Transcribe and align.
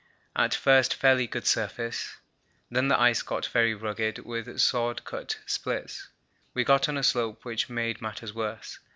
at 0.35 0.55
first 0.55 0.95
fairly 0.95 1.27
good 1.27 1.45
surface; 1.45 2.17
then 2.71 2.87
the 2.87 2.99
ice 2.99 3.21
got 3.21 3.45
very 3.45 3.75
rugged 3.75 4.17
with 4.25 4.57
sword 4.59 5.05
cut 5.05 5.37
splits. 5.45 6.07
We 6.55 6.63
got 6.63 6.89
on 6.89 6.97
a 6.97 7.03
slope 7.03 7.45
which 7.45 7.69
made 7.69 8.01
matters 8.01 8.33
worse. 8.33 8.79